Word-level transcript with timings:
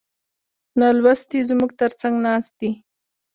نالوستي 0.79 1.39
زموږ 1.49 1.71
تر 1.79 1.91
څنګ 2.01 2.15
ناست 2.25 2.51
دي. 2.59 2.71